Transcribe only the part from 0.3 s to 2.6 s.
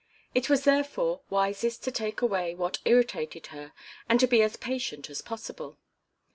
It was therefore wisest to take away